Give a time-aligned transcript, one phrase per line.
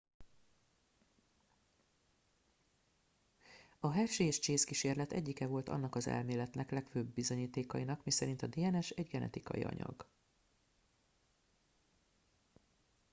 [3.79, 8.89] a hershey és chase kísérlet egyike volt annak az elméletnek legfőbb bizonyítékainak miszerint a dns
[8.89, 10.07] egy genetikai anyag